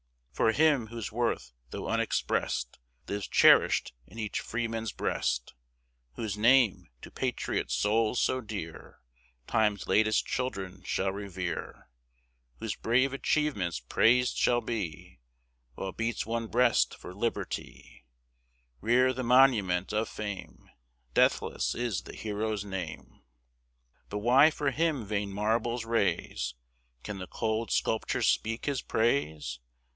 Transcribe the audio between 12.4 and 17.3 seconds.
Whose brave achievements praised shall be, While beats one breast for